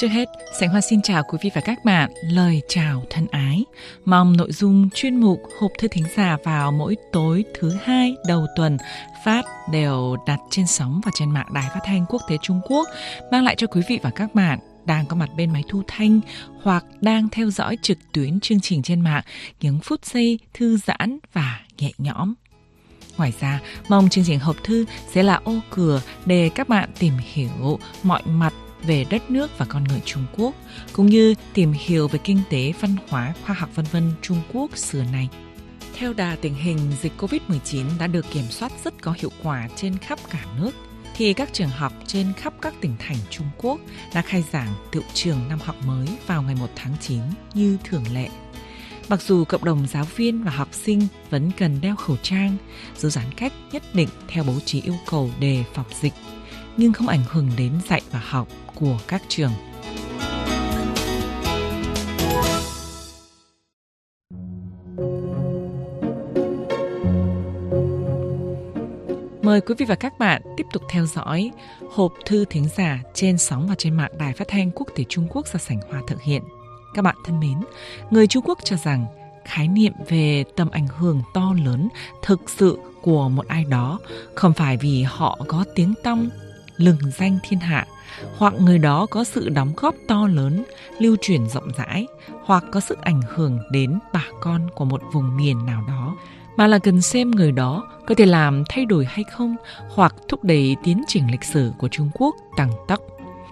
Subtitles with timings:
[0.00, 0.28] Trước hết,
[0.60, 2.10] Sảnh Hoa xin chào quý vị và các bạn.
[2.22, 3.64] Lời chào thân ái.
[4.04, 8.46] Mong nội dung chuyên mục hộp thư thính giả vào mỗi tối thứ hai đầu
[8.56, 8.76] tuần
[9.24, 12.88] phát đều đặt trên sóng và trên mạng Đài Phát thanh Quốc tế Trung Quốc
[13.32, 16.20] mang lại cho quý vị và các bạn đang có mặt bên máy thu thanh
[16.62, 19.22] hoặc đang theo dõi trực tuyến chương trình trên mạng
[19.60, 22.34] những phút giây thư giãn và nhẹ nhõm.
[23.16, 27.14] Ngoài ra, mong chương trình hộp thư sẽ là ô cửa để các bạn tìm
[27.32, 28.52] hiểu mọi mặt
[28.86, 30.54] về đất nước và con người Trung Quốc,
[30.92, 34.76] cũng như tìm hiểu về kinh tế, văn hóa, khoa học vân vân Trung Quốc
[34.76, 35.28] xưa nay.
[35.94, 39.98] Theo đà tình hình dịch COVID-19 đã được kiểm soát rất có hiệu quả trên
[39.98, 40.70] khắp cả nước,
[41.16, 43.80] thì các trường học trên khắp các tỉnh thành Trung Quốc
[44.14, 47.20] đã khai giảng tự trường năm học mới vào ngày 1 tháng 9
[47.54, 48.28] như thường lệ.
[49.08, 52.56] Mặc dù cộng đồng giáo viên và học sinh vẫn cần đeo khẩu trang,
[52.96, 56.12] giữ giãn cách nhất định theo bố trí yêu cầu đề phòng dịch,
[56.80, 59.50] nhưng không ảnh hưởng đến dạy và học của các trường.
[69.42, 71.50] Mời quý vị và các bạn tiếp tục theo dõi
[71.90, 75.26] hộp thư thính giả trên sóng và trên mạng Đài Phát thanh Quốc tế Trung
[75.30, 76.42] Quốc do Sảnh Hoa thực hiện.
[76.94, 77.60] Các bạn thân mến,
[78.10, 79.06] người Trung Quốc cho rằng
[79.44, 81.88] khái niệm về tầm ảnh hưởng to lớn
[82.22, 84.00] thực sự của một ai đó
[84.34, 86.30] không phải vì họ có tiếng tăm,
[86.80, 87.86] lừng danh thiên hạ
[88.36, 90.64] hoặc người đó có sự đóng góp to lớn,
[90.98, 92.06] lưu truyền rộng rãi
[92.44, 96.16] hoặc có sức ảnh hưởng đến bà con của một vùng miền nào đó
[96.56, 99.56] mà là cần xem người đó có thể làm thay đổi hay không
[99.88, 103.00] hoặc thúc đẩy tiến trình lịch sử của Trung Quốc tăng tốc,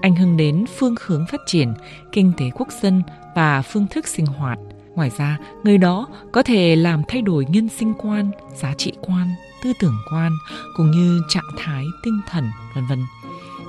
[0.00, 1.74] ảnh hưởng đến phương hướng phát triển,
[2.12, 3.02] kinh tế quốc dân
[3.34, 4.58] và phương thức sinh hoạt.
[4.94, 9.34] Ngoài ra, người đó có thể làm thay đổi nhân sinh quan, giá trị quan,
[9.62, 10.32] tư tưởng quan
[10.76, 12.98] cũng như trạng thái tinh thần, vân vân.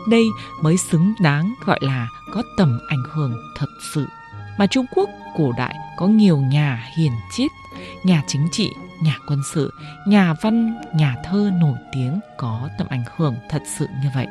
[0.10, 0.26] Đây
[0.62, 4.06] mới xứng đáng gọi là có tầm ảnh hưởng thật sự.
[4.58, 7.52] Mà Trung Quốc cổ đại có nhiều nhà hiền triết,
[8.04, 8.72] nhà chính trị,
[9.04, 9.74] nhà quân sự,
[10.08, 14.28] nhà văn, nhà thơ nổi tiếng có tầm ảnh hưởng thật sự như vậy.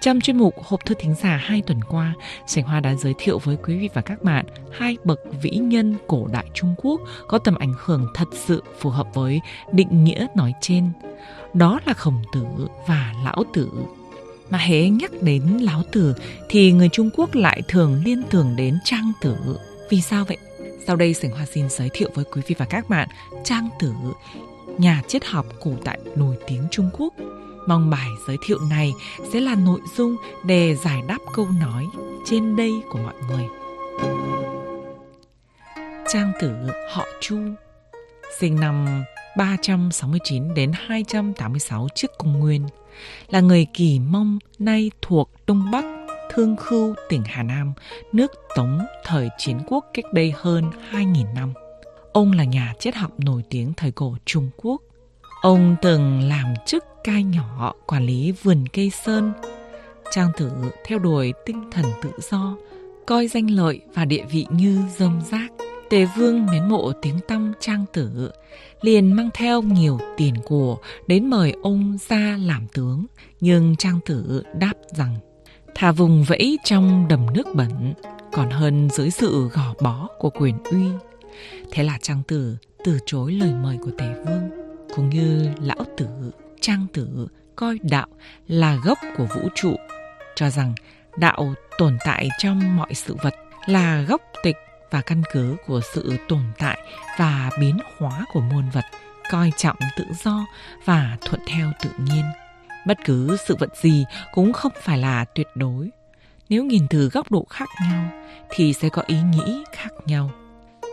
[0.00, 2.14] Trong chuyên mục Hộp thư thính giả hai tuần qua,
[2.46, 4.46] Sảnh Hoa đã giới thiệu với quý vị và các bạn
[4.78, 8.90] hai bậc vĩ nhân cổ đại Trung Quốc có tầm ảnh hưởng thật sự phù
[8.90, 9.40] hợp với
[9.72, 10.90] định nghĩa nói trên.
[11.54, 12.44] Đó là Khổng Tử
[12.86, 13.70] và Lão Tử.
[14.50, 16.14] Mà hễ nhắc đến Lão Tử
[16.48, 19.36] thì người Trung Quốc lại thường liên tưởng đến Trang Tử.
[19.90, 20.36] Vì sao vậy?
[20.86, 23.08] Sau đây Sảnh Hoa xin giới thiệu với quý vị và các bạn
[23.44, 23.92] Trang Tử,
[24.78, 27.14] nhà triết học cổ đại nổi tiếng Trung Quốc.
[27.66, 28.92] Mong bài giới thiệu này
[29.32, 31.86] sẽ là nội dung để giải đáp câu nói
[32.26, 33.44] trên đây của mọi người.
[36.08, 36.52] Trang Tử
[36.90, 37.38] họ Chu,
[38.40, 39.04] sinh năm
[39.36, 42.66] 369 đến 286 trước công nguyên,
[43.28, 45.84] là người Kỳ Mông nay thuộc Đông Bắc
[46.34, 47.72] Thương Khưu, tỉnh Hà Nam,
[48.12, 51.52] nước Tống thời chiến quốc cách đây hơn 2.000 năm.
[52.12, 54.82] Ông là nhà triết học nổi tiếng thời cổ Trung Quốc.
[55.42, 59.32] Ông từng làm chức cai nhỏ quản lý vườn cây sơn.
[60.10, 60.52] Trang tử
[60.84, 62.56] theo đuổi tinh thần tự do,
[63.06, 65.53] coi danh lợi và địa vị như rơm rác.
[65.94, 68.30] Tề vương mến mộ tiếng tăm trang tử,
[68.80, 73.06] liền mang theo nhiều tiền của đến mời ông ra làm tướng.
[73.40, 75.16] Nhưng trang tử đáp rằng
[75.74, 77.94] thà vùng vẫy trong đầm nước bẩn
[78.32, 80.84] còn hơn dưới sự gò bó của quyền uy.
[81.70, 84.50] Thế là Trang Tử từ chối lời mời của Tề Vương,
[84.96, 86.06] cũng như Lão Tử,
[86.60, 88.08] Trang Tử coi đạo
[88.48, 89.74] là gốc của vũ trụ,
[90.34, 90.74] cho rằng
[91.16, 93.34] đạo tồn tại trong mọi sự vật
[93.66, 94.56] là gốc tịch
[94.90, 96.78] và căn cứ của sự tồn tại
[97.18, 98.84] và biến hóa của muôn vật,
[99.30, 100.46] coi trọng tự do
[100.84, 102.24] và thuận theo tự nhiên.
[102.86, 105.90] Bất cứ sự vật gì cũng không phải là tuyệt đối.
[106.48, 108.10] Nếu nhìn từ góc độ khác nhau
[108.50, 110.30] thì sẽ có ý nghĩ khác nhau.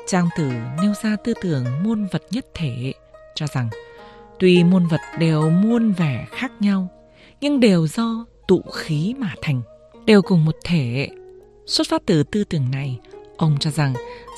[0.07, 0.51] Trang tử
[0.81, 2.93] nêu ra tư tưởng muôn vật nhất thể,
[3.35, 3.69] cho rằng
[4.39, 6.87] tuy muôn vật đều muôn vẻ khác nhau,
[7.41, 9.61] nhưng đều do tụ khí mà thành,
[10.05, 11.09] đều cùng một thể.
[11.65, 12.99] Xuất phát từ tư tưởng này,
[13.41, 13.93] ông cho rằng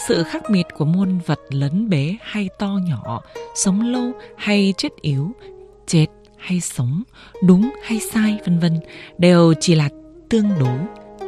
[0.08, 3.22] sự khác biệt của muôn vật lớn bé hay to nhỏ,
[3.56, 5.32] sống lâu hay chết yếu,
[5.88, 6.08] chết
[6.38, 7.04] hay sống,
[7.44, 8.80] đúng hay sai vân vân
[9.18, 9.90] đều chỉ là
[10.30, 10.80] tương đối.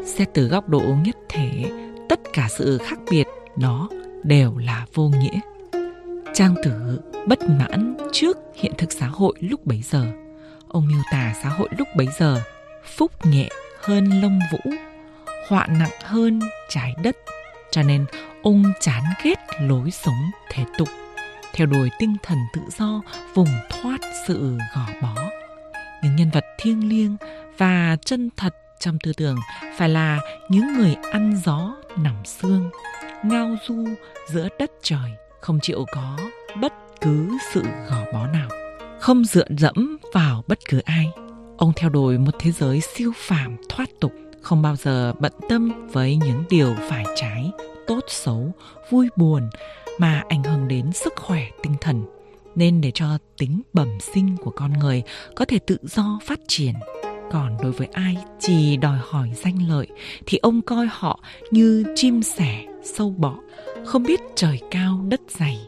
[0.06, 1.72] Xét từ góc độ nhất thể,
[2.10, 3.90] tất cả sự khác biệt đó
[4.24, 5.40] đều là vô nghĩa.
[6.34, 10.06] Trang tử bất mãn trước hiện thực xã hội lúc bấy giờ.
[10.68, 12.42] Ông miêu tả xã hội lúc bấy giờ
[12.96, 13.50] phúc nhẹ
[13.82, 14.72] hơn lông vũ,
[15.50, 16.40] họa nặng hơn
[16.70, 17.18] trái đất.
[17.76, 18.06] Cho nên
[18.44, 20.88] ông chán ghét lối sống thế tục.
[21.54, 23.02] Theo đuổi tinh thần tự do
[23.34, 25.16] vùng thoát sự gò bó.
[26.04, 27.18] Những nhân vật thiêng liêng
[27.58, 29.38] và chân thật trong tư tưởng
[29.78, 30.20] phải là
[30.50, 32.70] những người ăn gió nằm xương,
[33.24, 33.86] ngao du
[34.28, 35.12] giữa đất trời,
[35.42, 36.18] không chịu có
[36.62, 38.50] bất cứ sự gò bó nào,
[39.00, 41.12] không dựa dẫm vào bất cứ ai.
[41.58, 44.12] Ông theo đuổi một thế giới siêu phàm thoát tục,
[44.46, 47.52] không bao giờ bận tâm với những điều phải trái,
[47.88, 48.52] tốt xấu,
[48.90, 49.50] vui buồn
[50.00, 52.06] mà ảnh hưởng đến sức khỏe tinh thần.
[52.56, 55.04] Nên để cho tính bẩm sinh của con người
[55.36, 56.74] có thể tự do phát triển.
[57.32, 59.88] Còn đối với ai chỉ đòi hỏi danh lợi
[60.26, 61.20] thì ông coi họ
[61.52, 63.36] như chim sẻ sâu bọ
[63.86, 65.60] không biết trời cao đất dày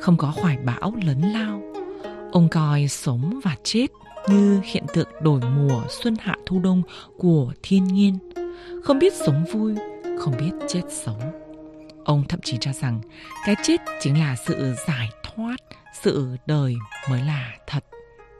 [0.00, 1.62] không có hoài bão lớn lao.
[2.32, 3.86] Ông coi sống và chết
[4.30, 6.82] như hiện tượng đổi mùa xuân hạ thu đông
[7.18, 8.18] của thiên nhiên.
[8.84, 9.74] Không biết sống vui,
[10.18, 11.20] không biết chết sống.
[12.04, 13.00] Ông thậm chí cho rằng
[13.46, 15.56] cái chết chính là sự giải thoát,
[16.02, 16.76] sự đời
[17.10, 17.84] mới là thật.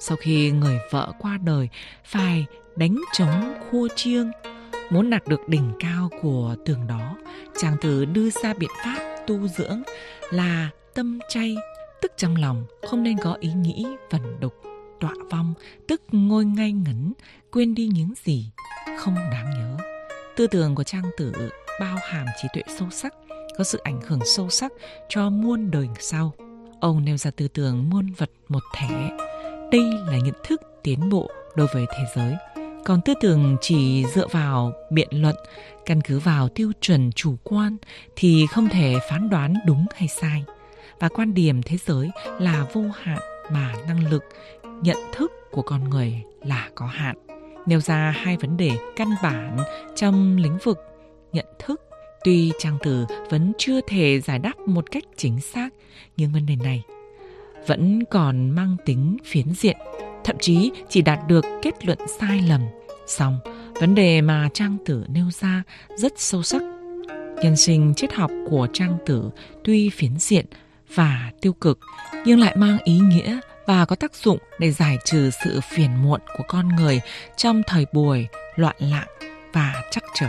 [0.01, 1.69] Sau khi người vợ qua đời,
[2.05, 2.47] phải
[2.77, 4.31] đánh trống khua chiêng.
[4.91, 7.17] Muốn đạt được đỉnh cao của tường đó,
[7.59, 9.83] chàng tử đưa ra biện pháp tu dưỡng
[10.31, 11.57] là tâm chay.
[12.03, 14.68] Tức trong lòng không nên có ý nghĩ vần đục
[15.89, 17.13] tức ngôi ngay ngẩn
[17.53, 18.51] quên đi những gì,
[18.99, 19.77] không đáng nhớ.
[20.37, 21.33] Tư tưởng của trang tử
[21.81, 23.15] bao hàm trí tuệ sâu sắc,
[23.59, 24.73] có sự ảnh hưởng sâu sắc
[25.09, 26.33] cho muôn đời sau.
[26.81, 29.11] Ông nêu ra tư tưởng muôn vật một thể.
[29.73, 32.35] Đây là nhận thức tiến bộ đối với thế giới.
[32.85, 35.37] Còn tư tưởng chỉ dựa vào biện luận,
[35.87, 37.77] căn cứ vào tiêu chuẩn chủ quan
[38.17, 40.45] thì không thể phán đoán đúng hay sai.
[41.01, 43.19] Và quan điểm thế giới là vô hạn
[43.53, 44.25] mà năng lực
[44.83, 47.17] nhận thức của con người là có hạn.
[47.67, 49.57] Nêu ra hai vấn đề căn bản
[49.97, 50.79] trong lĩnh vực
[51.33, 51.81] nhận thức.
[52.25, 55.69] Tuy trang tử vẫn chưa thể giải đáp một cách chính xác,
[56.17, 56.83] nhưng vấn đề này
[57.67, 59.77] vẫn còn mang tính phiến diện,
[60.25, 62.61] thậm chí chỉ đạt được kết luận sai lầm.
[63.07, 63.39] Song,
[63.81, 65.63] vấn đề mà Trang Tử nêu ra
[65.97, 66.63] rất sâu sắc.
[67.43, 69.31] Nhân sinh triết học của Trang Tử
[69.65, 70.47] tuy phiến diện
[70.95, 71.79] và tiêu cực,
[72.25, 76.21] nhưng lại mang ý nghĩa và có tác dụng để giải trừ sự phiền muộn
[76.37, 77.01] của con người
[77.37, 79.07] trong thời buổi loạn lạc
[79.53, 80.29] và chắc trở.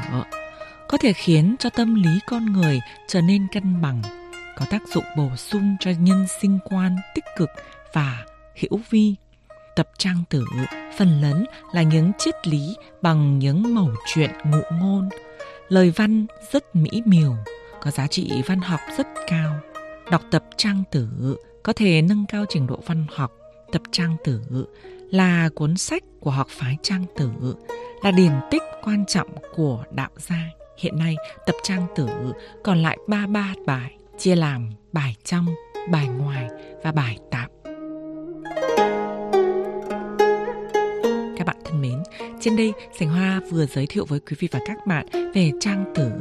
[0.87, 4.01] Có thể khiến cho tâm lý con người trở nên cân bằng,
[4.57, 7.49] có tác dụng bổ sung cho nhân sinh quan tích cực
[7.93, 8.25] và
[8.61, 9.15] hữu vi.
[9.75, 10.45] Tập trang tử
[10.97, 15.09] phần lớn là những triết lý bằng những mẩu chuyện ngụ ngôn.
[15.67, 17.35] Lời văn rất mỹ miều,
[17.81, 19.59] có giá trị văn học rất cao.
[20.11, 21.09] Đọc tập trang tử
[21.63, 23.31] có thể nâng cao trình độ văn học,
[23.71, 24.41] tập trang tử,
[25.11, 27.31] là cuốn sách của học phái trang tử,
[28.03, 30.43] là điển tích quan trọng của đạo gia.
[30.77, 31.15] Hiện nay,
[31.45, 32.07] tập trang tử
[32.63, 35.45] còn lại ba ba bài chia làm bài trong,
[35.91, 36.49] bài ngoài
[36.83, 37.49] và bài tạm.
[42.41, 45.85] Trên đây, Sành Hoa vừa giới thiệu với quý vị và các bạn về Trang
[45.95, 46.11] Tử,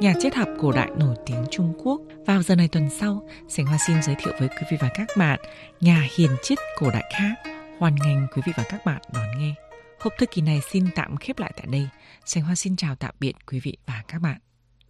[0.00, 2.00] nhà triết học cổ đại nổi tiếng Trung Quốc.
[2.26, 5.08] Vào giờ này tuần sau, Sành Hoa xin giới thiệu với quý vị và các
[5.16, 5.40] bạn
[5.80, 7.52] nhà hiền triết cổ đại khác.
[7.78, 9.54] Hoan nghênh quý vị và các bạn đón nghe.
[10.00, 11.88] Hộp thư kỳ này xin tạm khép lại tại đây.
[12.24, 14.51] Sành Hoa xin chào tạm biệt quý vị và các bạn.